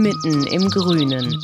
[0.00, 1.38] mitten im Grünen.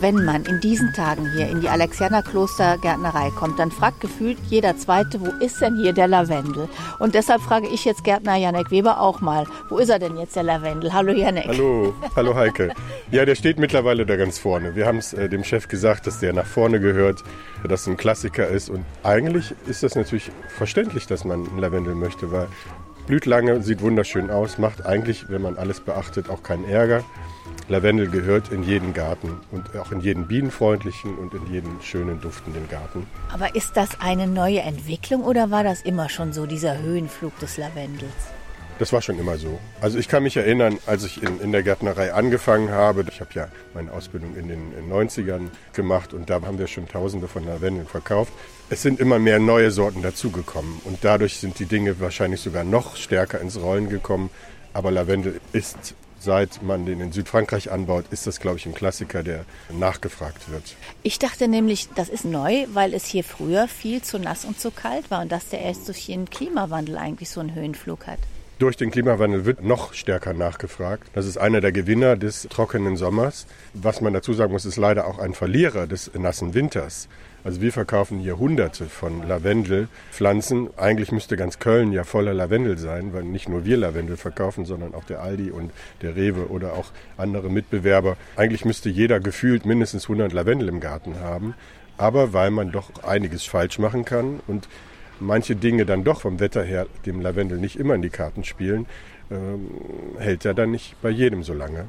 [0.00, 5.20] Wenn man in diesen Tagen hier in die Alexianerklostergärtnerei kommt, dann fragt gefühlt jeder Zweite,
[5.20, 6.68] wo ist denn hier der Lavendel?
[6.98, 10.36] Und deshalb frage ich jetzt Gärtner Janek Weber auch mal, wo ist er denn jetzt
[10.36, 10.92] der Lavendel?
[10.92, 11.46] Hallo Janek.
[11.46, 12.72] Hallo, hallo Heike.
[13.10, 14.74] Ja, der steht mittlerweile da ganz vorne.
[14.74, 17.22] Wir haben es äh, dem Chef gesagt, dass der nach vorne gehört,
[17.66, 18.68] dass es ein Klassiker ist.
[18.68, 22.48] Und eigentlich ist das natürlich verständlich, dass man einen Lavendel möchte, weil
[23.06, 27.04] blüht lange, sieht wunderschön aus, macht eigentlich, wenn man alles beachtet, auch keinen Ärger.
[27.68, 32.68] Lavendel gehört in jeden Garten und auch in jeden bienenfreundlichen und in jeden schönen duftenden
[32.68, 33.06] Garten.
[33.32, 37.56] Aber ist das eine neue Entwicklung oder war das immer schon so, dieser Höhenflug des
[37.56, 38.12] Lavendels?
[38.78, 39.60] Das war schon immer so.
[39.80, 43.30] Also ich kann mich erinnern, als ich in, in der Gärtnerei angefangen habe, ich habe
[43.32, 47.46] ja meine Ausbildung in den in 90ern gemacht und da haben wir schon tausende von
[47.46, 48.32] Lavendeln verkauft.
[48.70, 52.96] Es sind immer mehr neue Sorten dazugekommen und dadurch sind die Dinge wahrscheinlich sogar noch
[52.96, 54.30] stärker ins Rollen gekommen.
[54.72, 59.22] Aber Lavendel ist seit man den in Südfrankreich anbaut, ist das, glaube ich, ein Klassiker,
[59.22, 60.74] der nachgefragt wird.
[61.02, 64.70] Ich dachte nämlich, das ist neu, weil es hier früher viel zu nass und zu
[64.70, 68.18] kalt war und dass der erst durch den Klimawandel eigentlich so einen Höhenflug hat.
[68.60, 71.08] Durch den Klimawandel wird noch stärker nachgefragt.
[71.12, 73.48] Das ist einer der Gewinner des trockenen Sommers.
[73.72, 77.08] Was man dazu sagen muss, ist leider auch ein Verlierer des nassen Winters.
[77.42, 80.70] Also wir verkaufen hier hunderte von Lavendelpflanzen.
[80.76, 84.94] Eigentlich müsste ganz Köln ja voller Lavendel sein, weil nicht nur wir Lavendel verkaufen, sondern
[84.94, 88.16] auch der Aldi und der Rewe oder auch andere Mitbewerber.
[88.36, 91.54] Eigentlich müsste jeder gefühlt mindestens 100 Lavendel im Garten haben.
[91.96, 94.68] Aber weil man doch einiges falsch machen kann und
[95.20, 98.86] manche Dinge dann doch vom Wetter her dem Lavendel nicht immer in die Karten spielen,
[99.30, 99.70] ähm,
[100.18, 101.86] hält er dann nicht bei jedem so lange.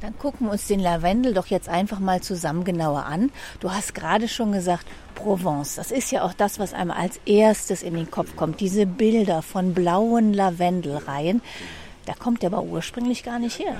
[0.00, 3.30] Dann gucken wir uns den Lavendel doch jetzt einfach mal zusammen genauer an.
[3.60, 4.84] Du hast gerade schon gesagt,
[5.14, 5.76] Provence.
[5.76, 8.58] Das ist ja auch das, was einem als erstes in den Kopf kommt.
[8.58, 11.40] Diese Bilder von blauen Lavendelreihen.
[12.04, 13.76] Da kommt der aber ursprünglich gar nicht her.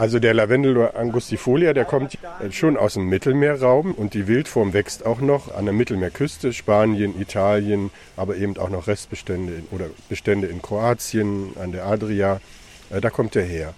[0.00, 2.16] Also der Lavendel angustifolia, der kommt
[2.52, 7.90] schon aus dem Mittelmeerraum und die Wildform wächst auch noch an der Mittelmeerküste, Spanien, Italien,
[8.16, 12.40] aber eben auch noch Restbestände oder Bestände in Kroatien, an der Adria.
[12.88, 13.74] Äh, da kommt er her.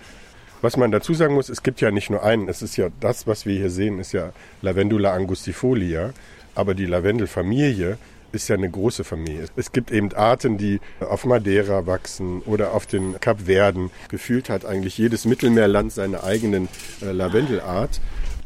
[0.60, 2.48] Was man dazu sagen muss, es gibt ja nicht nur einen.
[2.48, 4.30] Es ist ja das, was wir hier sehen, ist ja
[4.60, 6.12] Lavendula angustifolia.
[6.54, 7.98] Aber die Lavendelfamilie
[8.32, 9.46] ist ja eine große Familie.
[9.56, 13.90] Es gibt eben Arten, die auf Madeira wachsen oder auf den Kapverden.
[14.08, 16.68] Gefühlt hat eigentlich jedes Mittelmeerland seine eigenen
[17.00, 18.00] äh, Lavendelart.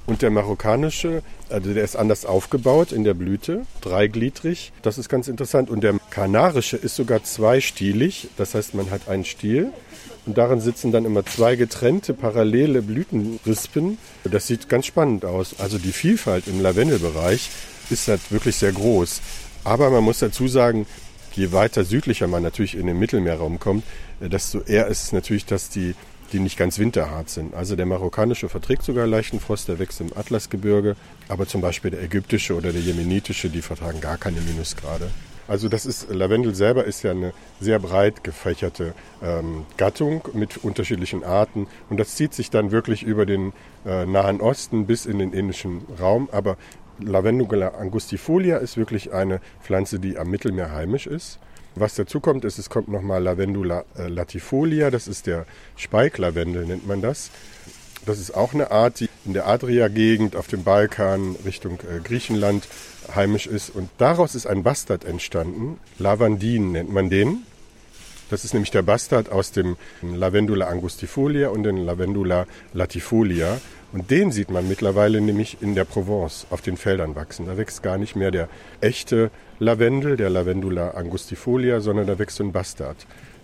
[0.06, 4.72] Und der marokkanische, also der ist anders aufgebaut in der Blüte, dreigliedrig.
[4.82, 5.68] Das ist ganz interessant.
[5.68, 8.28] Und der kanarische ist sogar zweistielig.
[8.36, 9.72] Das heißt, man hat einen Stiel
[10.26, 13.98] und darin sitzen dann immer zwei getrennte parallele Blütenrispen.
[14.24, 15.58] Das sieht ganz spannend aus.
[15.58, 17.50] Also die Vielfalt im Lavendelbereich
[17.90, 19.20] ist halt wirklich sehr groß.
[19.66, 20.86] Aber man muss dazu sagen,
[21.32, 23.82] je weiter südlicher man natürlich in den Mittelmeerraum kommt,
[24.20, 25.96] äh, desto eher ist es natürlich, dass die,
[26.32, 27.52] die nicht ganz winterhart sind.
[27.52, 30.94] Also der marokkanische verträgt sogar leichten Frost, der wächst im Atlasgebirge.
[31.26, 35.10] Aber zum Beispiel der ägyptische oder der jemenitische, die vertragen gar keine Minusgrade.
[35.48, 41.24] Also das ist, Lavendel selber ist ja eine sehr breit gefächerte ähm, Gattung mit unterschiedlichen
[41.24, 43.52] Arten und das zieht sich dann wirklich über den
[43.84, 46.28] äh, Nahen Osten bis in den indischen Raum.
[46.32, 46.56] Aber
[47.00, 51.38] Lavendula angustifolia ist wirklich eine Pflanze, die am Mittelmeer heimisch ist.
[51.74, 55.44] Was dazu kommt, ist, es kommt nochmal Lavendula äh, latifolia, das ist der
[55.76, 57.30] Speiklavendel, nennt man das.
[58.06, 62.66] Das ist auch eine Art, die in der Adria-Gegend auf dem Balkan Richtung äh, Griechenland
[63.14, 63.68] heimisch ist.
[63.70, 65.78] Und daraus ist ein Bastard entstanden.
[65.98, 67.42] Lavandin nennt man den.
[68.30, 73.60] Das ist nämlich der Bastard aus dem Lavendula angustifolia und dem Lavendula latifolia.
[73.92, 77.46] Und den sieht man mittlerweile nämlich in der Provence auf den Feldern wachsen.
[77.46, 78.48] Da wächst gar nicht mehr der
[78.80, 82.96] echte Lavendel, der Lavendula angustifolia, sondern da wächst so ein Bastard.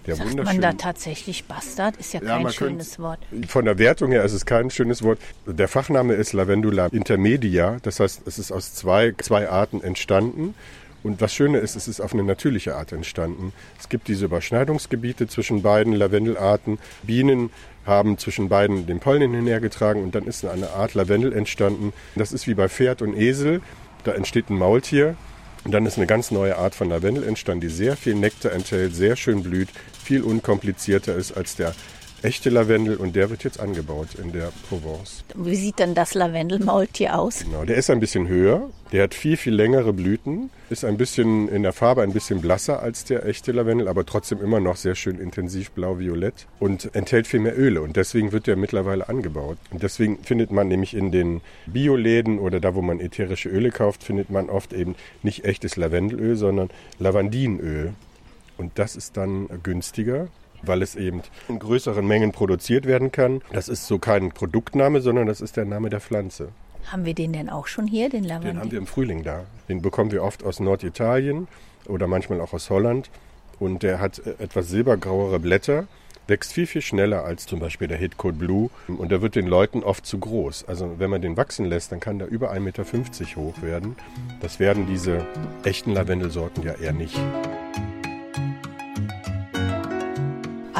[0.06, 1.96] der Sagt man da tatsächlich Bastard?
[1.96, 3.20] Ist ja Ja, kein schönes Wort.
[3.48, 5.18] Von der Wertung her ist es kein schönes Wort.
[5.46, 7.78] Der Fachname ist Lavendula intermedia.
[7.82, 10.54] Das heißt, es ist aus zwei, zwei Arten entstanden.
[11.02, 13.52] Und was Schöne ist, es ist auf eine natürliche Art entstanden.
[13.78, 16.78] Es gibt diese Überschneidungsgebiete zwischen beiden Lavendelarten.
[17.02, 17.50] Bienen
[17.84, 21.92] haben zwischen beiden den Pollen hinhergetragen und dann ist eine Art Lavendel entstanden.
[22.14, 23.60] Das ist wie bei Pferd und Esel.
[24.04, 25.16] Da entsteht ein Maultier
[25.64, 28.94] und dann ist eine ganz neue Art von Lavendel entstanden, die sehr viel Nektar enthält,
[28.94, 29.68] sehr schön blüht,
[30.02, 31.74] viel unkomplizierter ist als der
[32.22, 35.24] echte Lavendel und der wird jetzt angebaut in der Provence.
[35.34, 37.40] Wie sieht denn das Lavendelmaultier aus?
[37.44, 41.48] Genau, der ist ein bisschen höher, der hat viel, viel längere Blüten, ist ein bisschen
[41.48, 44.94] in der Farbe ein bisschen blasser als der echte Lavendel, aber trotzdem immer noch sehr
[44.94, 49.58] schön intensiv blau-violett und enthält viel mehr Öle und deswegen wird der mittlerweile angebaut.
[49.70, 54.04] Und deswegen findet man nämlich in den Bioläden oder da, wo man ätherische Öle kauft,
[54.04, 57.94] findet man oft eben nicht echtes Lavendelöl, sondern Lavandinöl.
[58.58, 60.28] Und das ist dann günstiger,
[60.62, 63.42] weil es eben in größeren Mengen produziert werden kann.
[63.52, 66.48] Das ist so kein Produktname, sondern das ist der Name der Pflanze.
[66.90, 68.70] Haben wir den denn auch schon hier, den Den haben Lavendel?
[68.72, 69.44] wir im Frühling da.
[69.68, 71.48] Den bekommen wir oft aus Norditalien
[71.86, 73.10] oder manchmal auch aus Holland.
[73.60, 75.86] Und der hat äh, etwas silbergrauere Blätter,
[76.26, 78.70] wächst viel, viel schneller als zum Beispiel der Hitcode Blue.
[78.88, 80.64] Und der wird den Leuten oft zu groß.
[80.66, 82.84] Also wenn man den wachsen lässt, dann kann der über 1,50 Meter
[83.36, 83.96] hoch werden.
[84.40, 85.24] Das werden diese
[85.64, 87.18] echten Lavendelsorten ja eher nicht.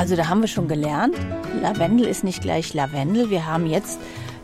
[0.03, 1.15] Also da haben wir schon gelernt,
[1.61, 3.31] Lavendel ist nicht gleich Lavendel.
[3.31, 4.01] Wir haben jetzt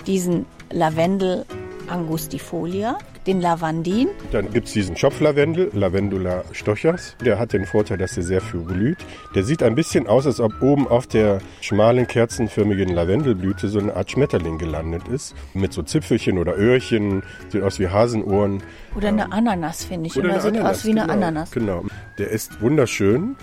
[0.06, 1.46] diesen Lavendel
[1.88, 2.96] angustifolia,
[3.26, 4.06] den Lavandin.
[4.30, 7.16] Dann gibt es diesen Schopflavendel, Lavendula stochas.
[7.24, 8.98] Der hat den Vorteil, dass er sehr früh blüht.
[9.34, 13.96] Der sieht ein bisschen aus, als ob oben auf der schmalen, kerzenförmigen Lavendelblüte so eine
[13.96, 15.34] Art Schmetterling gelandet ist.
[15.54, 18.62] Mit so Zipfelchen oder Öhrchen, sieht aus wie Hasenohren.
[18.94, 20.16] Oder eine Ananas, finde ich.
[20.16, 21.50] Oder, eine sieht Ananas, aus wie eine genau, Ananas.
[21.50, 21.84] Genau.
[22.16, 23.34] Der ist wunderschön.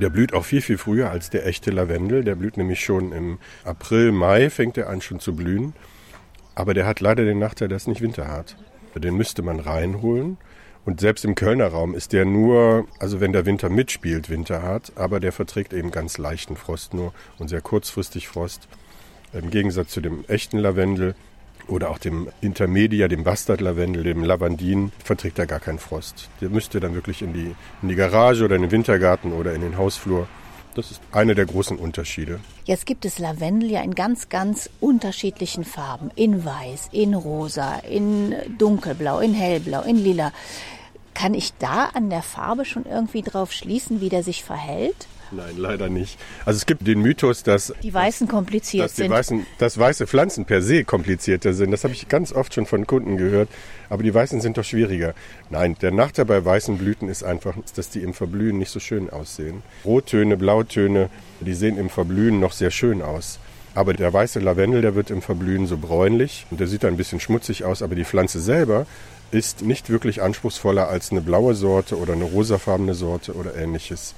[0.00, 2.24] Der blüht auch viel, viel früher als der echte Lavendel.
[2.24, 5.72] Der blüht nämlich schon im April, Mai, fängt er an schon zu blühen.
[6.54, 8.56] Aber der hat leider den Nachteil, dass er nicht winterhart.
[8.94, 10.36] Den müsste man reinholen.
[10.84, 15.18] Und selbst im Kölner Raum ist der nur, also wenn der Winter mitspielt, winterhart, aber
[15.18, 18.68] der verträgt eben ganz leichten Frost nur und sehr kurzfristig Frost.
[19.32, 21.14] Im Gegensatz zu dem echten Lavendel
[21.68, 26.28] oder auch dem Intermedia, dem Bastardlavendel, dem Lavandin, verträgt er gar keinen Frost.
[26.40, 29.60] Der müsste dann wirklich in die, in die Garage oder in den Wintergarten oder in
[29.60, 30.28] den Hausflur.
[30.74, 32.40] Das ist einer der großen Unterschiede.
[32.64, 36.10] Jetzt gibt es Lavendel ja in ganz, ganz unterschiedlichen Farben.
[36.16, 40.32] In weiß, in rosa, in dunkelblau, in hellblau, in lila.
[41.14, 45.06] Kann ich da an der Farbe schon irgendwie drauf schließen, wie der sich verhält?
[45.30, 46.18] Nein, leider nicht.
[46.44, 49.10] Also es gibt den Mythos, dass Die Weißen kompliziert dass, die sind.
[49.10, 51.70] weißen, dass weiße Pflanzen per se komplizierter sind.
[51.70, 53.48] Das habe ich ganz oft schon von Kunden gehört.
[53.88, 55.14] Aber die weißen sind doch schwieriger.
[55.50, 59.10] Nein, der Nachteil bei weißen Blüten ist einfach, dass die im Verblühen nicht so schön
[59.10, 59.62] aussehen.
[59.84, 61.10] Rottöne, Blautöne,
[61.40, 63.38] die sehen im Verblühen noch sehr schön aus.
[63.74, 66.96] Aber der weiße Lavendel, der wird im Verblühen so bräunlich und der sieht dann ein
[66.96, 67.82] bisschen schmutzig aus.
[67.82, 68.86] Aber die Pflanze selber
[69.32, 74.14] ist nicht wirklich anspruchsvoller als eine blaue Sorte oder eine rosafarbene Sorte oder ähnliches.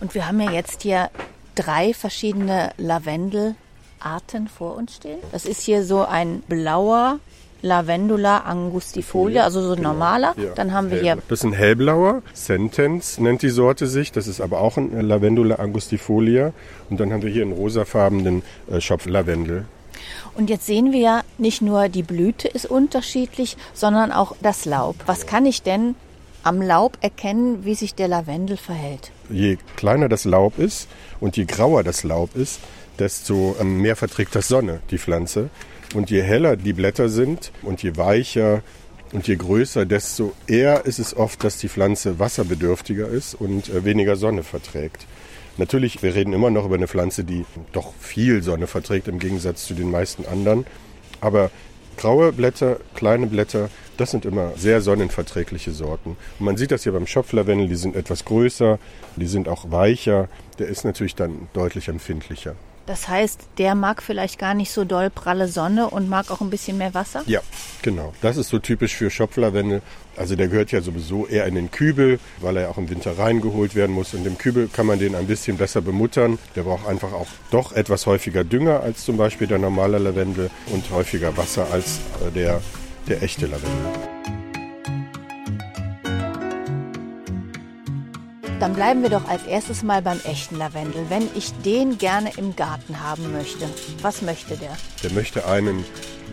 [0.00, 1.10] Und wir haben ja jetzt hier
[1.54, 5.18] drei verschiedene Lavendelarten vor uns stehen.
[5.32, 7.18] Das ist hier so ein blauer
[7.62, 10.34] Lavendula angustifolia, also so ein normaler.
[10.36, 11.14] Ja, Dann haben wir hellblau.
[11.14, 14.12] hier Das ist ein hellblauer, Sentence nennt die Sorte sich.
[14.12, 16.52] Das ist aber auch ein Lavendula angustifolia.
[16.90, 19.64] Und dann haben wir hier einen rosafarbenen äh, Schopflavendel.
[20.34, 24.96] Und jetzt sehen wir ja, nicht nur die Blüte ist unterschiedlich, sondern auch das Laub.
[25.06, 25.94] Was kann ich denn
[26.46, 29.10] am Laub erkennen, wie sich der Lavendel verhält?
[29.28, 30.88] Je kleiner das Laub ist
[31.18, 32.60] und je grauer das Laub ist,
[32.98, 35.50] desto ähm, mehr verträgt das Sonne, die Pflanze.
[35.94, 38.62] Und je heller die Blätter sind und je weicher
[39.12, 43.84] und je größer, desto eher ist es oft, dass die Pflanze wasserbedürftiger ist und äh,
[43.84, 45.06] weniger Sonne verträgt.
[45.58, 49.66] Natürlich, wir reden immer noch über eine Pflanze, die doch viel Sonne verträgt im Gegensatz
[49.66, 50.64] zu den meisten anderen.
[51.20, 51.50] Aber
[51.96, 56.16] graue Blätter, kleine Blätter, das sind immer sehr sonnenverträgliche Sorten.
[56.38, 58.78] Und man sieht das hier beim Schopflavendel, die sind etwas größer,
[59.16, 60.28] die sind auch weicher.
[60.58, 62.54] Der ist natürlich dann deutlich empfindlicher.
[62.86, 66.50] Das heißt, der mag vielleicht gar nicht so doll pralle Sonne und mag auch ein
[66.50, 67.24] bisschen mehr Wasser?
[67.26, 67.40] Ja,
[67.82, 68.14] genau.
[68.22, 69.82] Das ist so typisch für Schopflavendel.
[70.16, 73.18] Also der gehört ja sowieso eher in den Kübel, weil er ja auch im Winter
[73.18, 74.14] reingeholt werden muss.
[74.14, 76.38] Und im Kübel kann man den ein bisschen besser bemuttern.
[76.54, 80.88] Der braucht einfach auch doch etwas häufiger Dünger als zum Beispiel der normale Lavendel und
[80.92, 82.62] häufiger Wasser als äh, der,
[83.08, 84.16] der echte Lavendel.
[88.58, 91.04] Dann bleiben wir doch als erstes mal beim echten Lavendel.
[91.08, 93.68] Wenn ich den gerne im Garten haben möchte,
[94.00, 94.76] was möchte der?
[95.02, 95.84] Der möchte einen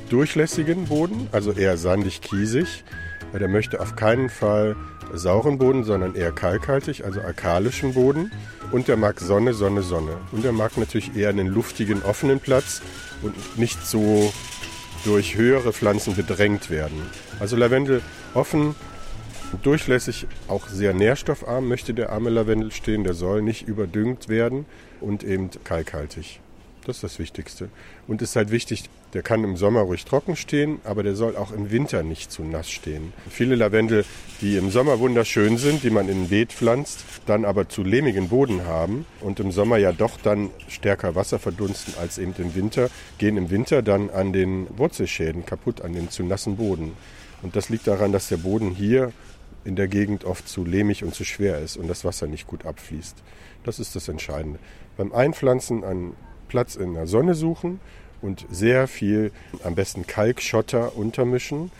[0.09, 2.85] durchlässigen Boden, also eher sandig-kiesig.
[3.33, 4.75] Der möchte auf keinen Fall
[5.13, 8.31] sauren Boden, sondern eher kalkhaltig, also alkalischen Boden.
[8.71, 10.17] Und der mag Sonne, Sonne, Sonne.
[10.31, 12.81] Und er mag natürlich eher einen luftigen, offenen Platz
[13.21, 14.31] und nicht so
[15.05, 17.01] durch höhere Pflanzen bedrängt werden.
[17.39, 18.01] Also Lavendel
[18.33, 18.75] offen,
[19.61, 23.03] durchlässig, auch sehr nährstoffarm möchte der arme Lavendel stehen.
[23.03, 24.65] Der soll nicht überdüngt werden
[25.01, 26.39] und eben kalkhaltig.
[26.85, 27.69] Das ist das Wichtigste.
[28.07, 31.37] Und es ist halt wichtig, der kann im Sommer ruhig trocken stehen, aber der soll
[31.37, 33.13] auch im Winter nicht zu nass stehen.
[33.29, 34.05] Viele Lavendel,
[34.41, 38.27] die im Sommer wunderschön sind, die man in ein Beet pflanzt, dann aber zu lehmigen
[38.29, 42.89] Boden haben und im Sommer ja doch dann stärker Wasser verdunsten als eben im Winter,
[43.17, 46.93] gehen im Winter dann an den Wurzelschäden kaputt, an den zu nassen Boden.
[47.43, 49.13] Und das liegt daran, dass der Boden hier
[49.65, 52.65] in der Gegend oft zu lehmig und zu schwer ist und das Wasser nicht gut
[52.65, 53.15] abfließt.
[53.63, 54.59] Das ist das Entscheidende.
[54.97, 56.13] Beim Einpflanzen an
[56.53, 57.79] Platz in der Sonne suchen
[58.21, 59.31] und sehr viel,
[59.63, 61.71] am besten Kalkschotter untermischen.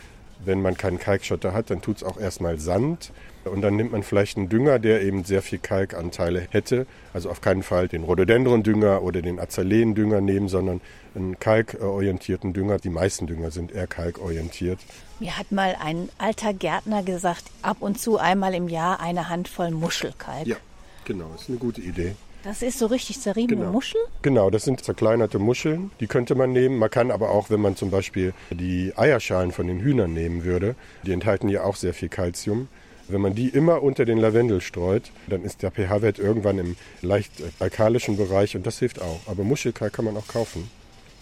[0.44, 3.12] Wenn man keinen Kalkschotter hat, dann tut es auch erstmal Sand.
[3.44, 6.88] Und dann nimmt man vielleicht einen Dünger, der eben sehr viel Kalkanteile hätte.
[7.12, 10.80] Also auf keinen Fall den Rhododendron-Dünger oder den Azaleen-Dünger nehmen, sondern
[11.14, 12.78] einen kalkorientierten Dünger.
[12.78, 14.80] Die meisten Dünger sind eher kalkorientiert.
[15.20, 19.70] Mir hat mal ein alter Gärtner gesagt, ab und zu einmal im Jahr eine Handvoll
[19.70, 20.48] Muschelkalk.
[20.48, 20.56] Ja,
[21.04, 22.16] genau, ist eine gute Idee.
[22.44, 23.72] Das ist so richtig zerriebene Genau.
[23.72, 24.00] Muschel?
[24.20, 25.90] Genau, das sind zerkleinerte Muscheln.
[26.00, 26.76] Die könnte man nehmen.
[26.76, 30.76] Man kann aber auch, wenn man zum Beispiel die Eierschalen von den Hühnern nehmen würde,
[31.04, 32.68] die enthalten ja auch sehr viel Kalzium.
[33.08, 37.32] Wenn man die immer unter den Lavendel streut, dann ist der pH-Wert irgendwann im leicht
[37.60, 39.20] alkalischen Bereich und das hilft auch.
[39.26, 40.70] Aber Muschelkalk kann man auch kaufen.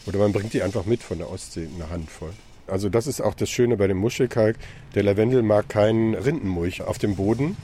[0.07, 2.33] Oder man bringt die einfach mit von der Ostsee, eine Handvoll.
[2.67, 4.57] Also das ist auch das Schöne bei dem Muschelkalk.
[4.97, 7.57] Der Lavendel mag keinen Rindenmulch auf dem Boden.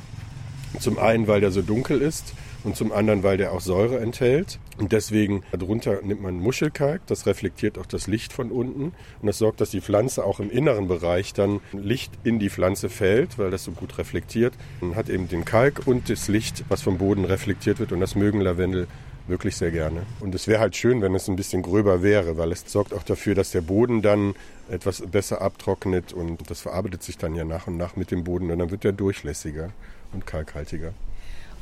[0.79, 2.35] Zum einen, weil der so dunkel ist
[2.65, 4.59] und zum anderen, weil der auch Säure enthält.
[4.79, 9.39] Und deswegen darunter nimmt man Muschelkalk, das reflektiert auch das Licht von unten und das
[9.39, 13.51] sorgt, dass die Pflanze auch im inneren Bereich dann Licht in die Pflanze fällt, weil
[13.51, 14.55] das so gut reflektiert.
[14.81, 18.15] Man hat eben den Kalk und das Licht, was vom Boden reflektiert wird und das
[18.15, 18.87] mögen Lavendel
[19.29, 20.03] wirklich sehr gerne.
[20.21, 23.03] Und es wäre halt schön, wenn es ein bisschen gröber wäre, weil es sorgt auch
[23.03, 24.35] dafür, dass der Boden dann
[24.71, 28.51] etwas besser abtrocknet und das verarbeitet sich dann ja nach und nach mit dem Boden
[28.51, 29.71] und dann wird er durchlässiger
[30.13, 30.93] und kalkhaltiger.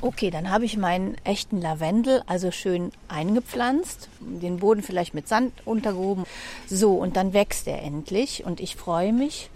[0.01, 5.53] Okay, dann habe ich meinen echten Lavendel also schön eingepflanzt, den Boden vielleicht mit Sand
[5.65, 6.25] untergehoben.
[6.67, 9.51] So, und dann wächst er endlich und ich freue mich.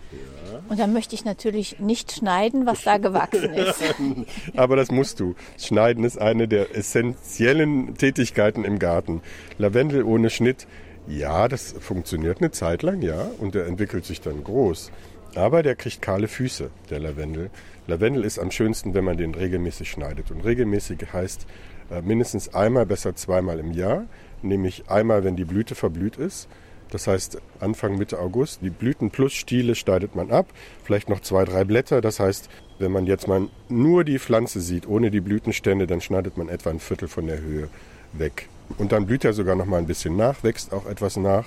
[0.68, 3.80] Und dann möchte ich natürlich nicht schneiden, was da gewachsen ist.
[4.56, 5.34] Aber das musst du.
[5.58, 9.22] Schneiden ist eine der essentiellen Tätigkeiten im Garten.
[9.58, 10.66] Lavendel ohne Schnitt,
[11.06, 14.90] ja, das funktioniert eine Zeit lang, ja, und der entwickelt sich dann groß.
[15.34, 17.50] Aber der kriegt kahle Füße, der Lavendel.
[17.86, 20.30] Lavendel ist am schönsten, wenn man den regelmäßig schneidet.
[20.30, 21.46] Und regelmäßig heißt
[21.90, 24.06] äh, mindestens einmal, besser zweimal im Jahr.
[24.42, 26.48] Nämlich einmal, wenn die Blüte verblüht ist.
[26.90, 30.46] Das heißt, Anfang Mitte August, die Blüten plus Stiele schneidet man ab.
[30.82, 32.00] Vielleicht noch zwei, drei Blätter.
[32.00, 36.36] Das heißt, wenn man jetzt mal nur die Pflanze sieht, ohne die Blütenstände, dann schneidet
[36.36, 37.68] man etwa ein Viertel von der Höhe
[38.12, 38.48] weg.
[38.78, 41.46] Und dann blüht er sogar noch mal ein bisschen nach, wächst auch etwas nach.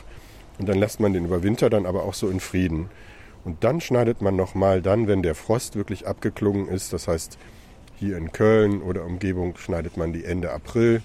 [0.59, 2.89] Und dann lässt man den über Winter dann aber auch so in Frieden.
[3.45, 7.37] Und dann schneidet man nochmal dann, wenn der Frost wirklich abgeklungen ist, das heißt
[7.99, 11.01] hier in Köln oder Umgebung schneidet man die Ende April,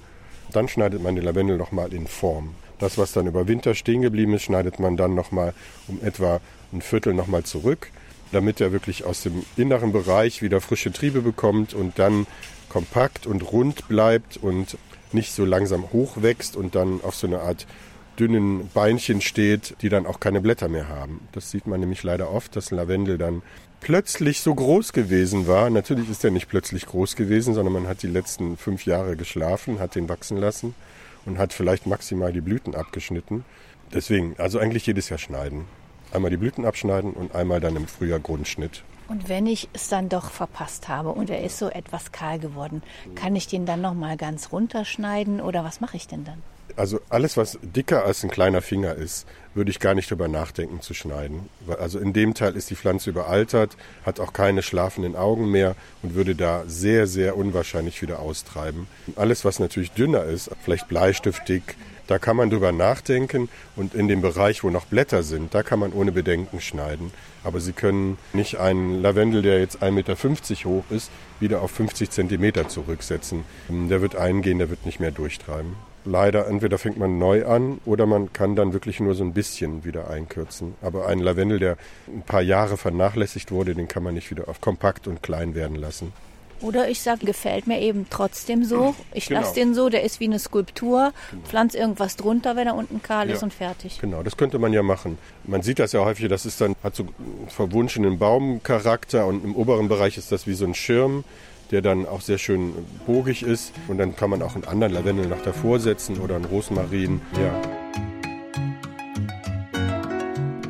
[0.52, 2.54] dann schneidet man den Lavendel nochmal in Form.
[2.78, 5.52] Das, was dann über Winter stehen geblieben ist, schneidet man dann nochmal
[5.88, 6.40] um etwa
[6.73, 7.90] ein Viertel nochmal zurück,
[8.33, 12.26] damit er wirklich aus dem inneren Bereich wieder frische Triebe bekommt und dann
[12.68, 14.78] kompakt und rund bleibt und
[15.12, 17.66] nicht so langsam hochwächst und dann auf so eine Art
[18.19, 21.21] dünnen Beinchen steht, die dann auch keine Blätter mehr haben.
[21.33, 23.43] Das sieht man nämlich leider oft, dass Lavendel dann
[23.81, 25.71] plötzlich so groß gewesen war.
[25.71, 29.79] Natürlich ist er nicht plötzlich groß gewesen, sondern man hat die letzten fünf Jahre geschlafen,
[29.79, 30.75] hat den wachsen lassen
[31.27, 33.45] und hat vielleicht maximal die Blüten abgeschnitten.
[33.93, 35.65] Deswegen, also eigentlich jedes Jahr schneiden.
[36.13, 38.83] Einmal die Blüten abschneiden und einmal dann im Frühjahr Grundschnitt.
[39.09, 42.83] Und wenn ich es dann doch verpasst habe und er ist so etwas kahl geworden,
[43.15, 46.43] kann ich den dann noch mal ganz runterschneiden oder was mache ich denn dann?
[46.78, 50.80] Also alles, was dicker als ein kleiner Finger ist, würde ich gar nicht drüber nachdenken
[50.80, 51.49] zu schneiden.
[51.80, 56.14] Also in dem Teil ist die Pflanze überaltert, hat auch keine schlafenden Augen mehr und
[56.14, 58.87] würde da sehr, sehr unwahrscheinlich wieder austreiben.
[59.16, 64.23] Alles, was natürlich dünner ist, vielleicht Bleistiftdick, da kann man drüber nachdenken und in dem
[64.23, 67.11] Bereich, wo noch Blätter sind, da kann man ohne Bedenken schneiden.
[67.42, 70.16] Aber Sie können nicht einen Lavendel, der jetzt 1,50 Meter
[70.64, 73.44] hoch ist, wieder auf 50 Zentimeter zurücksetzen.
[73.68, 75.76] Der wird eingehen, der wird nicht mehr durchtreiben.
[76.05, 79.85] Leider, entweder fängt man neu an oder man kann dann wirklich nur so ein bisschen
[79.85, 80.75] wieder einkürzen.
[80.81, 81.76] Aber einen Lavendel, der
[82.07, 85.76] ein paar Jahre vernachlässigt wurde, den kann man nicht wieder auf kompakt und klein werden
[85.76, 86.12] lassen.
[86.61, 88.97] Oder ich sage, gefällt mir eben trotzdem so.
[89.14, 89.40] Ich Genau.
[89.43, 91.12] lasse den so, der ist wie eine Skulptur.
[91.47, 93.45] Pflanz irgendwas drunter, wenn er unten kahl ist Ja.
[93.45, 94.00] und fertig.
[94.00, 95.19] Genau, das könnte man ja machen.
[95.45, 97.07] Man sieht das ja häufig, das ist dann, hat so
[97.47, 101.23] verwunschenen Baumcharakter und im oberen Bereich ist das wie so ein Schirm,
[101.71, 102.73] der dann auch sehr schön
[103.07, 103.73] bogig ist.
[103.89, 107.21] Und dann kann man auch einen anderen Lavendel noch davor setzen oder einen Rosmarin.
[107.35, 107.63] Ja.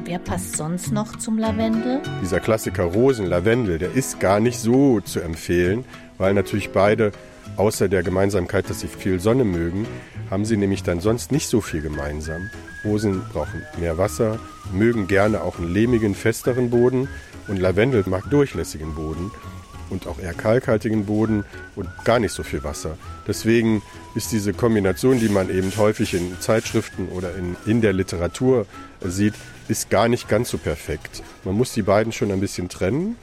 [0.05, 2.01] Wer passt sonst noch zum Lavendel?
[2.23, 5.85] Dieser Klassiker Rosen, Lavendel, der ist gar nicht so zu empfehlen,
[6.17, 7.13] weil natürlich beide,
[7.57, 9.87] außer der Gemeinsamkeit, dass sie viel Sonne mögen,
[10.31, 12.51] haben sie nämlich dann sonst nicht so viel gemeinsam.
[12.85, 14.39] Rosen brauchen mehr Wasser,
[14.73, 17.09] mögen gerne auch einen lehmigen, festeren Boden
[17.47, 19.31] und Lavendel mag durchlässigen Boden
[19.91, 21.45] und auch eher kalkhaltigen Boden
[21.77, 22.97] und gar nicht so viel Wasser.
[23.27, 23.83] Deswegen
[24.15, 28.67] ist diese Kombination, die man eben häufig in Zeitschriften oder in, in der Literatur
[29.01, 29.35] äh, sieht,
[29.69, 31.23] ist gar nicht ganz so perfekt.
[31.45, 33.17] Man muss die beiden schon ein bisschen trennen.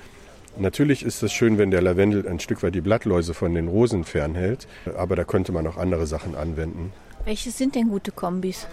[0.57, 4.05] Natürlich ist es schön, wenn der Lavendel ein Stück weit die Blattläuse von den Rosen
[4.05, 6.93] fernhält, aber da könnte man auch andere Sachen anwenden.
[7.25, 8.67] Welche sind denn gute Kombis?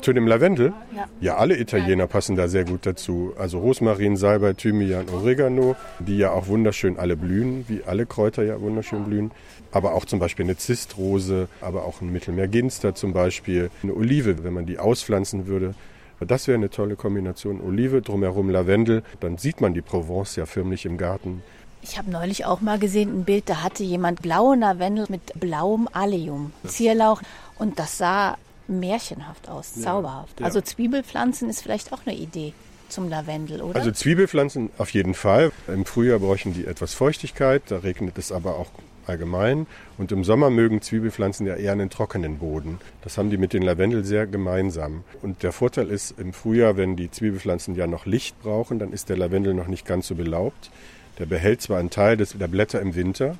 [0.00, 0.72] Zu dem Lavendel?
[0.94, 1.08] Ja.
[1.20, 3.34] Ja, alle Italiener passen da sehr gut dazu.
[3.36, 8.60] Also Rosmarin, Salbei, Thymian, Oregano, die ja auch wunderschön alle blühen, wie alle Kräuter ja
[8.60, 9.32] wunderschön blühen.
[9.72, 13.70] Aber auch zum Beispiel eine Zistrose, aber auch ein Mittelmeerginster zum Beispiel.
[13.82, 15.74] Eine Olive, wenn man die auspflanzen würde.
[16.20, 17.60] Das wäre eine tolle Kombination.
[17.60, 19.02] Olive, drumherum Lavendel.
[19.18, 21.42] Dann sieht man die Provence ja förmlich im Garten.
[21.82, 25.88] Ich habe neulich auch mal gesehen, ein Bild, da hatte jemand blauen Lavendel mit blauem
[25.92, 27.22] Allium, Zierlauch.
[27.58, 28.36] Und das sah
[28.70, 30.40] märchenhaft aus, zauberhaft.
[30.40, 30.46] ja.
[30.46, 32.52] Also Zwiebelpflanzen ist vielleicht auch eine Idee
[32.88, 33.76] zum Lavendel, oder?
[33.76, 35.52] Also Zwiebelpflanzen auf jeden Fall.
[35.68, 38.70] Im Frühjahr bräuchten die etwas Feuchtigkeit, da regnet es aber auch
[39.06, 39.66] allgemein.
[39.98, 42.78] Und im Sommer mögen Zwiebelpflanzen ja eher einen trockenen Boden.
[43.02, 45.04] Das haben die mit den Lavendel sehr gemeinsam.
[45.22, 49.08] Und der Vorteil ist, im Frühjahr, wenn die Zwiebelpflanzen ja noch Licht brauchen, dann ist
[49.08, 50.70] der Lavendel noch nicht ganz so belaubt.
[51.18, 53.36] Der behält zwar einen Teil des, der Blätter im Winter,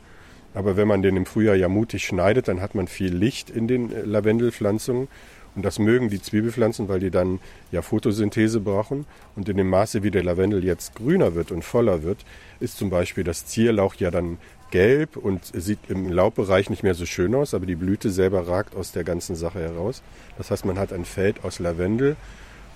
[0.55, 3.69] aber wenn man den im Frühjahr ja mutig schneidet, dann hat man viel Licht in
[3.69, 5.09] den äh, Lavendelpflanzungen.
[5.57, 7.41] Und das mögen die Zwiebelpflanzen, weil die dann
[7.73, 9.05] ja Photosynthese brauchen.
[9.35, 12.19] Und in dem Maße, wie der Lavendel jetzt grüner wird und voller wird,
[12.61, 14.39] ist zum Beispiel das Zierlauch ja dann
[14.71, 18.77] gelb und sieht im Laubbereich nicht mehr so schön aus, aber die Blüte selber ragt
[18.77, 20.03] aus der ganzen Sache heraus.
[20.39, 22.17] Das heißt, man hat ein Feld aus Lavendel.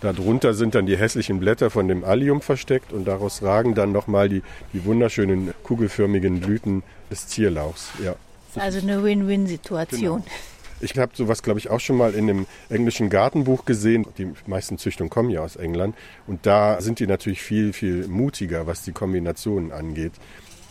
[0.04, 4.28] Darunter sind dann die hässlichen Blätter von dem Allium versteckt und daraus ragen dann nochmal
[4.28, 4.42] die,
[4.74, 7.88] die wunderschönen kugelförmigen Blüten des Zierlauchs.
[8.04, 8.14] Ja.
[8.54, 10.22] also eine Win-Win-Situation.
[10.22, 10.34] Genau.
[10.80, 14.04] Ich habe sowas, glaube ich, auch schon mal in einem englischen Gartenbuch gesehen.
[14.18, 15.96] Die meisten Züchtungen kommen ja aus England.
[16.26, 20.12] Und da sind die natürlich viel, viel mutiger, was die Kombinationen angeht.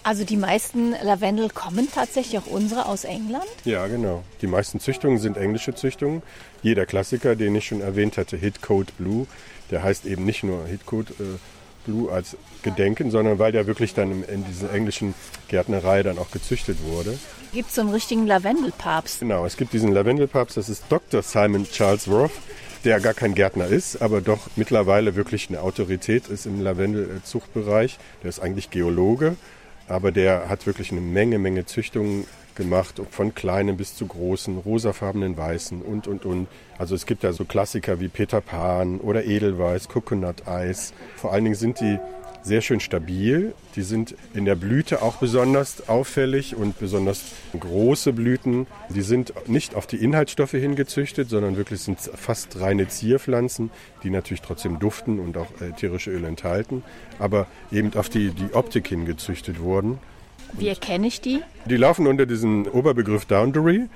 [0.03, 3.45] Also die meisten Lavendel kommen tatsächlich auch unsere aus England.
[3.63, 4.23] Ja, genau.
[4.41, 6.21] Die meisten Züchtungen sind englische Züchtungen.
[6.61, 9.27] Jeder Klassiker, den ich schon erwähnt hatte, Hitcoat Blue,
[9.71, 11.37] der heißt eben nicht nur Hitcoat äh,
[11.85, 15.13] Blue als Gedenken, sondern weil der wirklich dann in, in dieser englischen
[15.47, 17.17] Gärtnerei dann auch gezüchtet wurde.
[17.53, 19.21] Gibt es so einen richtigen Lavendelpapst?
[19.21, 21.21] Genau, es gibt diesen Lavendelpapst, das ist Dr.
[21.21, 22.31] Simon Charles Roth,
[22.83, 27.97] der gar kein Gärtner ist, aber doch mittlerweile wirklich eine Autorität ist im Lavendelzuchtbereich.
[28.23, 29.35] Der ist eigentlich Geologe,
[29.93, 32.25] aber der hat wirklich eine Menge, Menge Züchtungen
[32.55, 36.47] gemacht, von kleinen bis zu großen, rosafarbenen Weißen und, und, und.
[36.77, 40.93] Also es gibt da so Klassiker wie Peter Pan oder Edelweiß, Coconut Eis.
[41.15, 41.99] Vor allen Dingen sind die
[42.43, 43.53] sehr schön stabil.
[43.75, 47.21] Die sind in der Blüte auch besonders auffällig und besonders
[47.57, 48.67] große Blüten.
[48.89, 53.71] Die sind nicht auf die Inhaltsstoffe hingezüchtet, sondern wirklich sind fast reine Zierpflanzen,
[54.03, 56.83] die natürlich trotzdem duften und auch ätherische Öle enthalten,
[57.19, 59.99] aber eben auf die, die Optik hingezüchtet wurden.
[60.55, 61.41] Wie erkenne ich die?
[61.65, 63.87] Die laufen unter diesem Oberbegriff Boundary.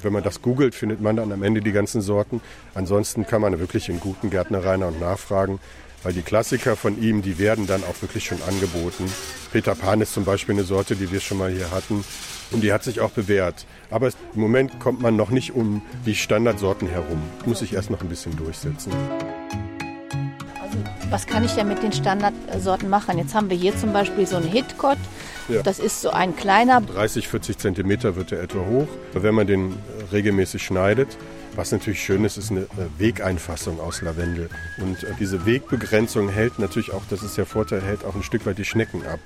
[0.00, 2.40] Wenn man das googelt, findet man dann am Ende die ganzen Sorten.
[2.74, 5.60] Ansonsten kann man wirklich in guten Gärtnereien auch nachfragen,
[6.02, 9.10] weil die Klassiker von ihm, die werden dann auch wirklich schon angeboten.
[9.52, 12.04] Peter Pan ist zum Beispiel eine Sorte, die wir schon mal hier hatten.
[12.52, 13.66] Und die hat sich auch bewährt.
[13.90, 17.22] Aber im Moment kommt man noch nicht um die Standardsorten herum.
[17.46, 18.92] Muss sich erst noch ein bisschen durchsetzen.
[21.10, 23.18] Was kann ich denn mit den Standardsorten machen?
[23.18, 24.98] Jetzt haben wir hier zum Beispiel so einen Hitcot.
[25.48, 25.62] Ja.
[25.62, 28.88] Das ist so ein kleiner 30, 40 Zentimeter wird er etwa hoch.
[29.12, 29.74] Wenn man den
[30.12, 31.18] regelmäßig schneidet,
[31.56, 32.66] was natürlich schön ist, ist eine äh,
[32.98, 34.48] Wegeinfassung aus Lavendel.
[34.78, 38.46] Und äh, diese Wegbegrenzung hält natürlich auch, das ist der Vorteil, hält auch ein Stück
[38.46, 39.20] weit die Schnecken ab.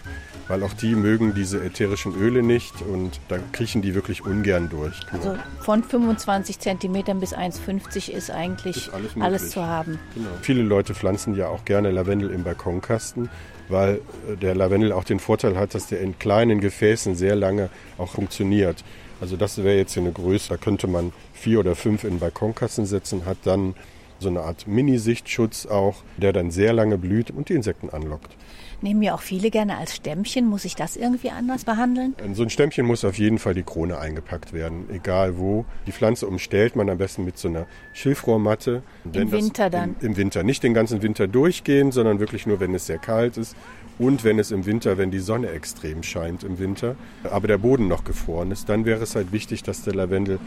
[0.48, 4.94] Weil auch die mögen diese ätherischen Öle nicht und da kriechen die wirklich ungern durch.
[5.10, 9.98] Also von 25 Zentimetern bis 1,50 ist eigentlich Ist alles alles, zu haben.
[10.14, 10.28] Genau.
[10.42, 13.30] Viele Leute pflanzen ja auch gerne Lavendel im Balkonkasten,
[13.68, 17.70] weil äh, der Lavendel auch den Vorteil hat, dass der in kleinen Gefäßen sehr lange
[17.96, 18.84] auch funktioniert.
[19.20, 21.12] Also das wäre jetzt hier eine Größe, da könnte man
[21.44, 23.74] vier oder fünf in den Balkonkasten setzen, hat dann
[24.18, 28.34] so eine Art Mini-Sichtschutz auch, der dann sehr lange blüht und die Insekten anlockt.
[28.80, 30.46] Nehmen ja auch viele gerne als Stämmchen.
[30.46, 32.14] Muss ich das irgendwie anders behandeln?
[32.24, 35.66] In so ein Stämmchen muss auf jeden Fall die Krone eingepackt werden, egal wo.
[35.86, 38.82] Die Pflanze umstellt man am besten mit so einer Schilfrohrmatte.
[39.12, 39.96] Im Winter dann?
[40.00, 40.42] Im, Im Winter.
[40.42, 43.54] Nicht den ganzen Winter durchgehen, sondern wirklich nur, wenn es sehr kalt ist
[43.98, 47.88] und wenn es im Winter, wenn die Sonne extrem scheint im Winter, aber der Boden
[47.88, 50.38] noch gefroren ist, dann wäre es halt wichtig, dass der Lavendel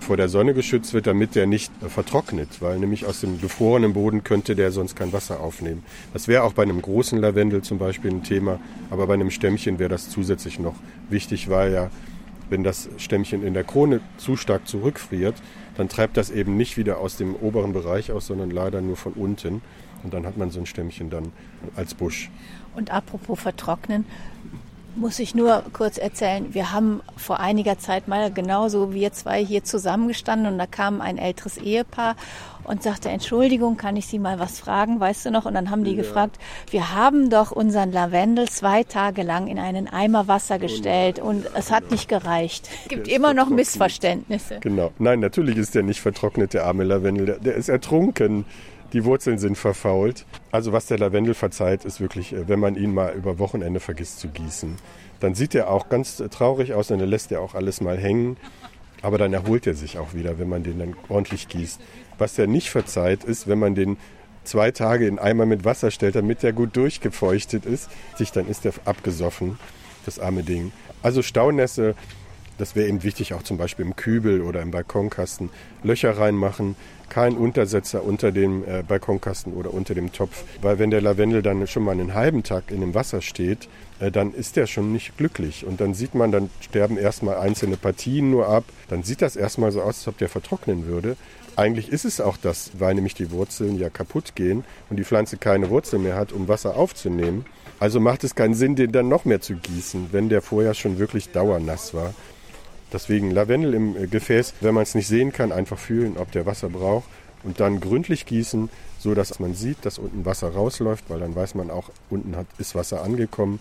[0.00, 4.24] vor der Sonne geschützt wird, damit der nicht vertrocknet, weil nämlich aus dem gefrorenen Boden
[4.24, 5.82] könnte der sonst kein Wasser aufnehmen.
[6.12, 9.78] Das wäre auch bei einem großen Lavendel zum Beispiel ein Thema, aber bei einem Stämmchen
[9.78, 10.74] wäre das zusätzlich noch
[11.10, 11.90] wichtig, weil ja,
[12.50, 15.34] wenn das Stämmchen in der Krone zu stark zurückfriert,
[15.76, 19.12] dann treibt das eben nicht wieder aus dem oberen Bereich aus, sondern leider nur von
[19.12, 19.62] unten.
[20.02, 21.32] Und dann hat man so ein Stämmchen dann
[21.76, 22.30] als Busch.
[22.74, 24.06] Und apropos vertrocknen,
[24.98, 29.64] muss ich nur kurz erzählen, wir haben vor einiger Zeit mal genauso wir zwei hier
[29.64, 32.16] zusammengestanden und da kam ein älteres Ehepaar
[32.64, 35.46] und sagte, Entschuldigung, kann ich Sie mal was fragen, weißt du noch?
[35.46, 35.96] Und dann haben die ja.
[35.96, 36.38] gefragt,
[36.70, 41.70] wir haben doch unseren Lavendel zwei Tage lang in einen Eimer Wasser gestellt und es
[41.70, 42.68] hat nicht gereicht.
[42.82, 44.58] Es gibt immer noch Missverständnisse.
[44.60, 44.90] Genau.
[44.98, 47.26] Nein, natürlich ist der nicht vertrocknet, der arme Lavendel.
[47.26, 48.44] Der, der ist ertrunken.
[48.94, 50.24] Die Wurzeln sind verfault.
[50.50, 54.18] Also was der Lavendel verzeiht, ist wirklich, äh, wenn man ihn mal über Wochenende vergisst
[54.18, 54.76] zu gießen.
[55.20, 57.98] Dann sieht er auch ganz äh, traurig aus und dann lässt er auch alles mal
[57.98, 58.38] hängen.
[59.02, 61.80] Aber dann erholt er sich auch wieder, wenn man den dann ordentlich gießt.
[62.16, 63.96] Was er nicht verzeiht, ist, wenn man den
[64.42, 68.64] zwei Tage in Eimer mit Wasser stellt, damit der gut durchgefeuchtet ist, sich dann ist
[68.64, 69.58] er abgesoffen,
[70.06, 70.72] das arme Ding.
[71.02, 71.94] Also Staunässe,
[72.58, 75.50] das wäre eben wichtig, auch zum Beispiel im Kübel oder im Balkonkasten,
[75.82, 76.76] Löcher reinmachen,
[77.08, 80.44] kein Untersetzer unter dem äh, Balkonkasten oder unter dem Topf.
[80.60, 83.68] Weil wenn der Lavendel dann schon mal einen halben Tag in dem Wasser steht,
[84.00, 85.64] äh, dann ist der schon nicht glücklich.
[85.64, 88.64] Und dann sieht man, dann sterben erstmal einzelne Partien nur ab.
[88.88, 91.16] Dann sieht das erstmal so aus, als ob der vertrocknen würde.
[91.56, 95.38] Eigentlich ist es auch das, weil nämlich die Wurzeln ja kaputt gehen und die Pflanze
[95.38, 97.46] keine Wurzel mehr hat, um Wasser aufzunehmen.
[97.80, 100.98] Also macht es keinen Sinn, den dann noch mehr zu gießen, wenn der vorher schon
[100.98, 102.14] wirklich dauernass war.
[102.92, 106.46] Deswegen Lavendel im äh, Gefäß, wenn man es nicht sehen kann, einfach fühlen, ob der
[106.46, 107.08] Wasser braucht
[107.44, 111.54] und dann gründlich gießen, so dass man sieht, dass unten Wasser rausläuft, weil dann weiß
[111.54, 113.60] man auch, unten hat, ist Wasser angekommen.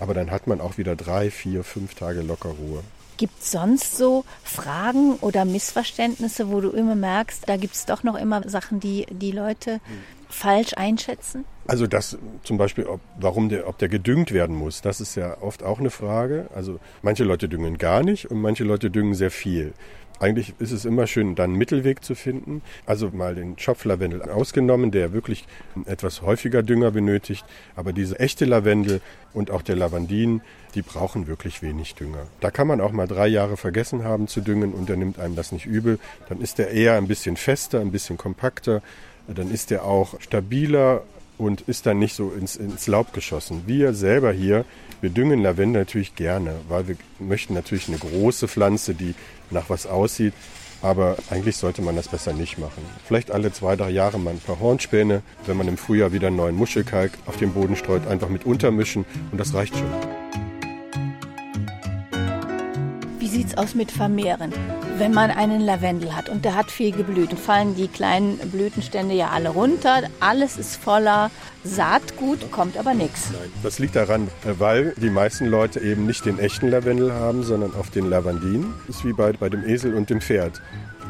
[0.00, 2.82] Aber dann hat man auch wieder drei, vier, fünf Tage locker Ruhe.
[3.16, 8.04] Gibt es sonst so Fragen oder Missverständnisse, wo du immer merkst, da gibt es doch
[8.04, 9.80] noch immer Sachen, die die Leute hm.
[10.28, 11.44] falsch einschätzen?
[11.68, 15.36] Also das zum Beispiel, ob, warum der, ob der gedüngt werden muss, das ist ja
[15.42, 16.48] oft auch eine Frage.
[16.54, 19.74] Also manche Leute düngen gar nicht und manche Leute düngen sehr viel.
[20.18, 22.62] Eigentlich ist es immer schön, dann einen Mittelweg zu finden.
[22.86, 25.44] Also mal den Schopflavendel ausgenommen, der wirklich
[25.84, 27.44] etwas häufiger Dünger benötigt.
[27.76, 29.02] Aber diese echte Lavendel
[29.34, 30.40] und auch der Lavandin,
[30.74, 32.26] die brauchen wirklich wenig Dünger.
[32.40, 35.36] Da kann man auch mal drei Jahre vergessen haben zu düngen und dann nimmt einem
[35.36, 35.98] das nicht übel.
[36.30, 38.80] Dann ist der eher ein bisschen fester, ein bisschen kompakter.
[39.28, 41.02] Dann ist der auch stabiler
[41.38, 43.62] und ist dann nicht so ins, ins Laub geschossen.
[43.66, 44.64] Wir selber hier,
[45.00, 49.14] wir düngen Lavendel natürlich gerne, weil wir möchten natürlich eine große Pflanze, die
[49.50, 50.34] nach was aussieht.
[50.80, 52.84] Aber eigentlich sollte man das besser nicht machen.
[53.04, 56.54] Vielleicht alle zwei, drei Jahre mal ein paar Hornspäne, wenn man im Frühjahr wieder neuen
[56.54, 60.47] Muschelkalk auf den Boden streut, einfach mit untermischen und das reicht schon.
[63.28, 64.54] Wie sieht's aus mit Vermehren?
[64.96, 69.28] Wenn man einen Lavendel hat und der hat viel geblüht, fallen die kleinen Blütenstände ja
[69.28, 70.04] alle runter.
[70.18, 71.30] Alles ist voller
[71.62, 73.28] Saatgut, kommt aber nichts.
[73.30, 77.74] Nein, das liegt daran, weil die meisten Leute eben nicht den echten Lavendel haben, sondern
[77.74, 78.72] auf den Lavandin.
[78.86, 80.62] Das ist wie bei, bei dem Esel und dem Pferd.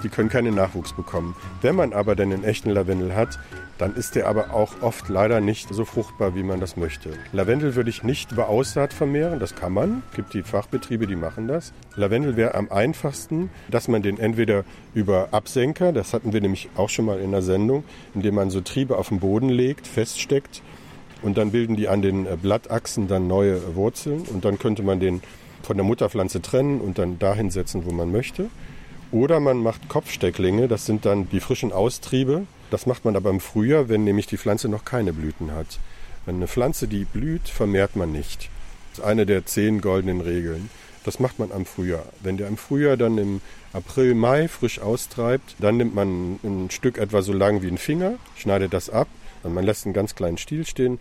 [0.02, 1.34] Die können keinen Nachwuchs bekommen.
[1.62, 3.38] Wenn man aber dann den echten Lavendel hat,
[3.78, 7.10] dann ist der aber auch oft leider nicht so fruchtbar, wie man das möchte.
[7.32, 10.02] Lavendel würde ich nicht über Aussaat vermehren, das kann man.
[10.10, 11.72] Es gibt die Fachbetriebe, die machen das.
[11.94, 16.88] Lavendel wäre am einfachsten, dass man den entweder über Absenker, das hatten wir nämlich auch
[16.88, 17.84] schon mal in der Sendung,
[18.14, 20.62] indem man so Triebe auf den Boden legt, feststeckt
[21.22, 25.00] und dann bilden die an den äh, Blattachsen dann neue Wurzeln und dann könnte man
[25.00, 25.22] den
[25.62, 28.48] von der Mutterpflanze trennen und dann dahin setzen, wo man möchte.
[29.10, 33.40] Oder man macht Kopfstecklinge, das sind dann die frischen Austriebe, das macht man aber im
[33.40, 35.78] Frühjahr, wenn nämlich die Pflanze noch keine Blüten hat.
[36.26, 38.50] Eine Pflanze, die blüht, vermehrt man nicht.
[38.90, 40.68] Das ist eine der zehn goldenen Regeln.
[41.04, 42.04] Das macht man am Frühjahr.
[42.20, 43.40] Wenn der im Frühjahr dann im
[43.72, 48.14] April, Mai frisch austreibt, dann nimmt man ein Stück etwa so lang wie ein Finger,
[48.36, 49.08] schneidet das ab,
[49.42, 50.98] und man lässt einen ganz kleinen Stiel stehen,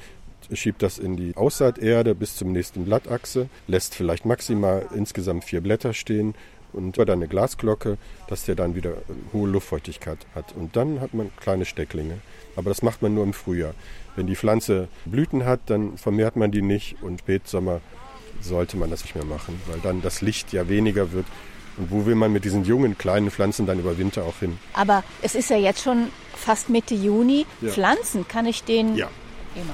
[0.54, 5.94] schiebt das in die Aussaaterde bis zum nächsten Blattachse, lässt vielleicht maximal insgesamt vier Blätter
[5.94, 6.36] stehen
[6.78, 8.94] und dann eine Glasglocke, dass der dann wieder
[9.34, 10.54] hohe Luftfeuchtigkeit hat.
[10.56, 12.20] Und dann hat man kleine Stecklinge.
[12.56, 13.74] Aber das macht man nur im Frühjahr.
[14.16, 17.82] Wenn die Pflanze Blüten hat, dann vermehrt man die nicht und Spätsommer
[18.42, 21.26] sollte man das nicht mehr machen, weil dann das Licht ja weniger wird
[21.78, 24.58] Und wo will man mit diesen jungen, kleinen Pflanzen dann über Winter auch hin?
[24.74, 27.46] Aber es ist ja jetzt schon fast Mitte Juni.
[27.62, 27.70] Ja.
[27.72, 29.10] Pflanzen kann ich den Ja.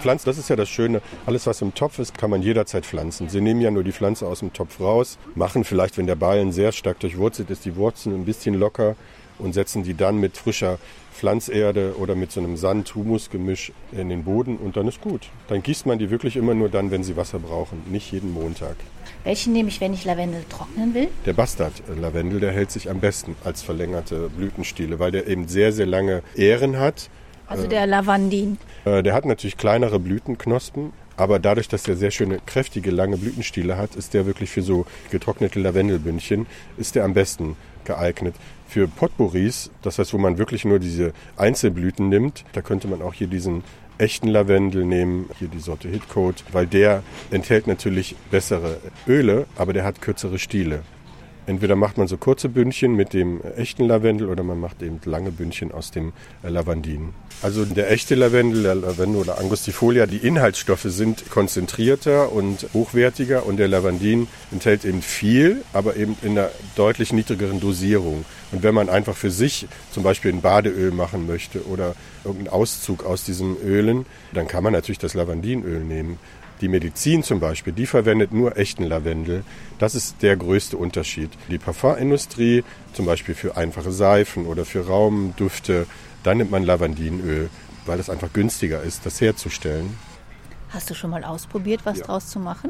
[0.02, 1.02] Pflanzen, das ist ja das Schöne.
[1.26, 3.30] Alles, was im Topf ist, kann man jederzeit pflanzen.
[3.30, 6.52] Sie nehmen ja nur die Pflanze aus dem Topf raus, machen vielleicht, wenn der Ballen
[6.52, 8.96] sehr stark durchwurzelt ist, die Wurzeln ein bisschen locker
[9.40, 10.78] und setzen die dann mit frischer
[11.14, 15.30] Pflanzerde oder mit so einem Sand-Humus-Gemisch in den Boden und dann ist gut.
[15.48, 18.76] Dann gießt man die wirklich immer nur dann, wenn sie Wasser brauchen, nicht jeden Montag.
[19.24, 21.08] Welchen nehme ich, wenn ich Lavendel trocknen will?
[21.26, 25.86] Der Bastard-Lavendel, der hält sich am besten als verlängerte Blütenstiele, weil der eben sehr, sehr
[25.86, 27.10] lange Ähren hat.
[27.48, 28.58] Also der Lavandin.
[28.86, 33.78] Äh, Der hat natürlich kleinere Blütenknospen, aber dadurch, dass er sehr schöne, kräftige, lange Blütenstiele
[33.78, 38.36] hat, ist der wirklich für so getrocknete Lavendelbündchen, ist der am besten geeignet.
[38.68, 43.14] Für Potpourris, das heißt, wo man wirklich nur diese Einzelblüten nimmt, da könnte man auch
[43.14, 43.64] hier diesen
[44.00, 48.78] echten Lavendel nehmen, hier die Sorte Hitcoat, weil der enthält natürlich bessere
[49.08, 50.82] Öle, aber der hat kürzere Stiele.
[51.46, 55.32] Entweder macht man so kurze Bündchen mit dem echten Lavendel oder man macht eben lange
[55.32, 57.10] Bündchen aus dem äh, Lavandin.
[57.42, 63.58] Also der echte Lavendel, der Lavendel oder Angustifolia, die Inhaltsstoffe sind konzentrierter und hochwertiger und
[63.58, 68.24] der Lavandin enthält eben viel, aber eben in einer deutlich niedrigeren Dosierung.
[68.54, 73.04] Und wenn man einfach für sich zum Beispiel ein Badeöl machen möchte oder irgendeinen Auszug
[73.04, 76.20] aus diesen Ölen, dann kann man natürlich das Lavandinöl nehmen.
[76.64, 79.44] Die Medizin zum Beispiel, die verwendet nur echten Lavendel.
[79.80, 81.30] Das ist der größte Unterschied.
[81.50, 85.88] Die Parfumindustrie, zum Beispiel für einfache Seifen oder für Raumdüfte,
[86.24, 87.50] da nimmt man Lavandinöl,
[87.86, 89.98] weil es einfach günstiger ist, das herzustellen.
[90.70, 92.06] Hast du schon mal ausprobiert, was Ja.
[92.06, 92.70] draus zu machen?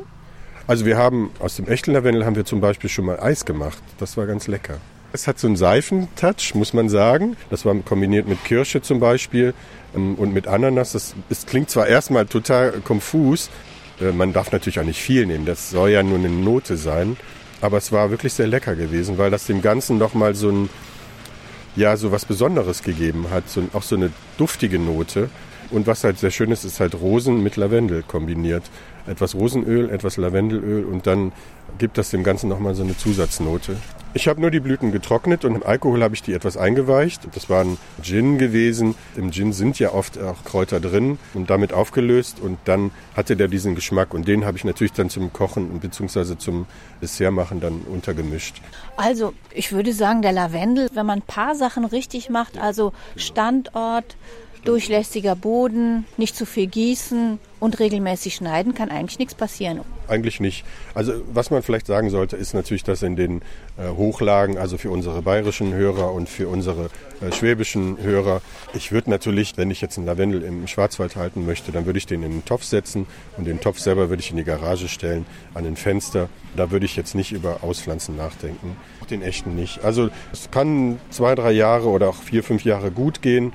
[0.65, 3.77] Also wir haben aus dem echten Lavendel haben wir zum Beispiel schon mal Eis gemacht.
[3.99, 4.79] Das war ganz lecker.
[5.11, 7.37] Es hat so einen Seifentouch, muss man sagen.
[7.51, 9.53] Das war kombiniert mit Kirsche zum Beispiel
[9.95, 10.93] ähm, und mit Ananas.
[10.93, 13.51] Das, es klingt zwar erstmal total konfus.
[14.01, 15.45] Äh, Man darf natürlich auch nicht viel nehmen.
[15.45, 17.17] Das soll ja nur eine Note sein.
[17.61, 20.69] Aber es war wirklich sehr lecker gewesen, weil das dem Ganzen nochmal so ein,
[21.77, 23.49] ja, so was Besonderes gegeben hat.
[23.49, 25.29] So, auch so eine duftige Note.
[25.69, 28.63] Und was halt sehr schön ist, ist halt Rosen mit Lavendel kombiniert.
[29.07, 31.31] Etwas Rosenöl, etwas Lavendelöl und dann
[31.77, 33.77] gibt das dem Ganzen nochmal so eine Zusatznote.
[34.15, 37.21] Ich habe nur die Blüten getrocknet und im Alkohol habe ich die etwas eingeweicht.
[37.33, 38.93] Das war ein Gin gewesen.
[39.15, 43.47] Im Gin sind ja oft auch Kräuter drin und damit aufgelöst und dann hatte der
[43.47, 46.37] diesen Geschmack und den habe ich natürlich dann zum Kochen bzw.
[46.37, 46.67] zum
[47.01, 48.61] Dessertmachen dann untergemischt.
[48.97, 54.15] Also, ich würde sagen, der Lavendel, wenn man ein paar Sachen richtig macht, also Standort,
[54.65, 59.81] durchlässiger Boden, nicht zu viel gießen und regelmäßig schneiden, kann eigentlich nichts passieren.
[60.07, 60.65] Eigentlich nicht.
[60.93, 63.41] Also was man vielleicht sagen sollte, ist natürlich, dass in den
[63.77, 66.89] äh, Hochlagen, also für unsere bayerischen Hörer und für unsere
[67.21, 68.41] äh, schwäbischen Hörer,
[68.73, 72.05] ich würde natürlich, wenn ich jetzt einen Lavendel im Schwarzwald halten möchte, dann würde ich
[72.05, 73.05] den in einen Topf setzen
[73.37, 76.27] und den Topf selber würde ich in die Garage stellen, an ein Fenster.
[76.55, 78.75] Da würde ich jetzt nicht über Auspflanzen nachdenken.
[79.01, 79.83] Auch den echten nicht.
[79.83, 83.53] Also es kann zwei, drei Jahre oder auch vier, fünf Jahre gut gehen,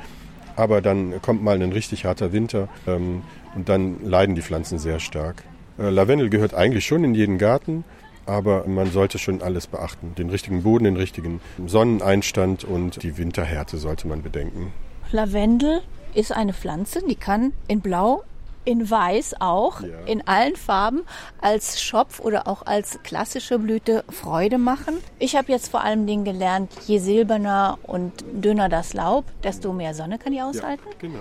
[0.58, 3.22] aber dann kommt mal ein richtig harter Winter ähm,
[3.54, 5.44] und dann leiden die Pflanzen sehr stark.
[5.78, 7.84] Äh, Lavendel gehört eigentlich schon in jeden Garten,
[8.26, 10.14] aber man sollte schon alles beachten.
[10.18, 14.72] Den richtigen Boden, den richtigen Sonneneinstand und die Winterhärte sollte man bedenken.
[15.12, 15.80] Lavendel
[16.12, 18.24] ist eine Pflanze, die kann in Blau,
[18.68, 19.88] in Weiß auch, Ja.
[20.04, 21.00] in allen Farben
[21.40, 24.94] als Schopf oder auch als klassische Blüte Freude machen.
[25.18, 29.94] Ich habe jetzt vor allem Dingen gelernt, je silberner und dünner das Laub, desto mehr
[29.94, 30.84] Sonne kann die aushalten.
[30.98, 31.18] genau.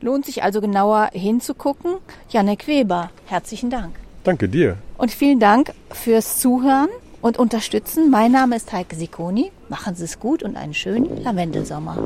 [0.00, 1.94] Lohnt sich also genauer hinzugucken.
[2.28, 3.94] Janek Weber, herzlichen Dank.
[4.24, 4.76] Danke dir.
[4.98, 6.88] Und vielen Dank fürs Zuhören
[7.22, 8.08] und Unterstützen.
[8.10, 9.50] Mein Name ist Heike Sikoni.
[9.68, 11.96] Machen Sie es gut und einen schönen Lavendelsommer.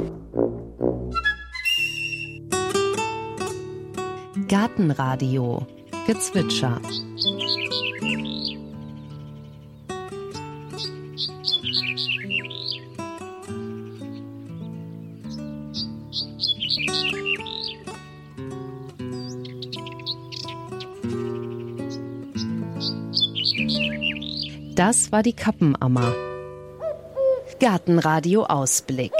[4.48, 5.66] Gartenradio
[6.06, 6.80] Gezwitscher.
[24.76, 26.14] Das war die Kappenammer.
[27.58, 29.12] Gartenradio Ausblick.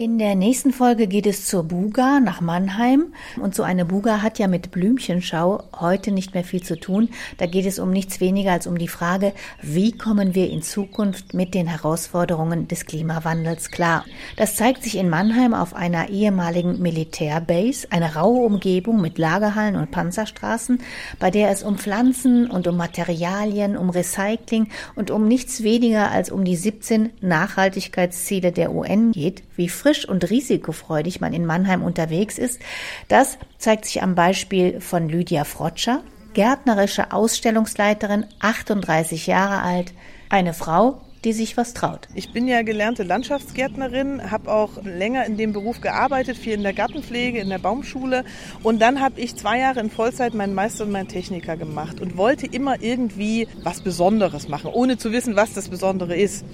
[0.00, 3.12] In der nächsten Folge geht es zur Buga nach Mannheim.
[3.38, 7.10] Und so eine Buga hat ja mit Blümchenschau heute nicht mehr viel zu tun.
[7.36, 11.34] Da geht es um nichts weniger als um die Frage, wie kommen wir in Zukunft
[11.34, 14.06] mit den Herausforderungen des Klimawandels klar.
[14.38, 19.90] Das zeigt sich in Mannheim auf einer ehemaligen Militärbase, eine raue Umgebung mit Lagerhallen und
[19.90, 20.80] Panzerstraßen,
[21.18, 26.30] bei der es um Pflanzen und um Materialien, um Recycling und um nichts weniger als
[26.30, 32.38] um die 17 Nachhaltigkeitsziele der UN geht, wie frisch und risikofreudig man in Mannheim unterwegs
[32.38, 32.60] ist,
[33.08, 36.02] das zeigt sich am Beispiel von Lydia Frotscher,
[36.34, 39.92] gärtnerische Ausstellungsleiterin, 38 Jahre alt,
[40.28, 42.08] eine Frau, die sich was traut.
[42.14, 46.72] Ich bin ja gelernte Landschaftsgärtnerin, habe auch länger in dem Beruf gearbeitet, viel in der
[46.72, 48.24] Gartenpflege, in der Baumschule.
[48.62, 52.16] Und dann habe ich zwei Jahre in Vollzeit meinen Meister und meinen Techniker gemacht und
[52.16, 56.44] wollte immer irgendwie was Besonderes machen, ohne zu wissen, was das Besondere ist.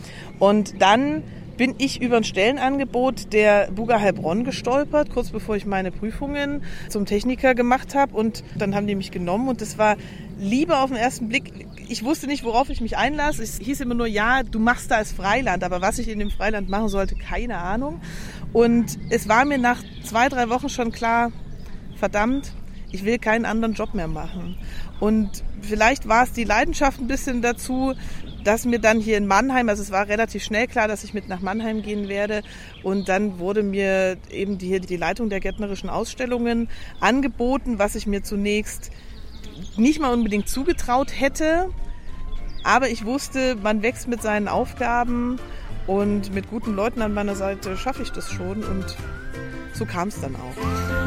[0.41, 1.23] Und dann
[1.57, 7.07] bin ich über ein Stellenangebot der Buga Heilbronn gestolpert, kurz bevor ich meine Prüfungen zum
[7.07, 8.17] Techniker gemacht habe.
[8.17, 9.97] Und dann haben die mich genommen und das war
[10.39, 11.67] Liebe auf den ersten Blick.
[11.89, 13.43] Ich wusste nicht, worauf ich mich einlasse.
[13.43, 16.31] Es hieß immer nur, ja, du machst da als Freiland, aber was ich in dem
[16.31, 18.01] Freiland machen sollte, keine Ahnung.
[18.53, 21.33] Und es war mir nach zwei, drei Wochen schon klar,
[21.97, 22.53] verdammt,
[22.93, 24.57] ich will keinen anderen Job mehr machen.
[25.01, 27.95] Und vielleicht war es die Leidenschaft ein bisschen dazu,
[28.47, 31.29] dass mir dann hier in Mannheim, also es war relativ schnell klar, dass ich mit
[31.29, 32.43] nach Mannheim gehen werde.
[32.85, 36.69] Und dann wurde mir eben die, die Leitung der gärtnerischen Ausstellungen
[37.01, 38.93] angeboten, was ich mir zunächst
[39.77, 41.71] nicht mal unbedingt zugetraut hätte.
[42.63, 45.41] Aber ich wusste, man wächst mit seinen Aufgaben
[45.89, 48.63] und mit guten Leuten an meiner Seite schaffe ich das schon.
[48.63, 48.97] Und
[49.73, 51.06] so kam es dann auch.